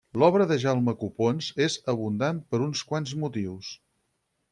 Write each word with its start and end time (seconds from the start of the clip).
L'obra 0.21 0.45
de 0.51 0.55
Jaume 0.61 0.93
Copons 1.01 1.49
és 1.65 1.75
abundant 1.93 2.39
per 2.55 2.61
uns 2.69 2.81
quants 2.93 3.13
motius. 3.25 3.71